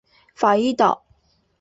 [0.33, 1.05] 法伊岛。